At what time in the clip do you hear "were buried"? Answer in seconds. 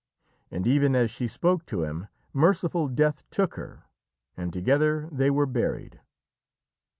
5.29-6.01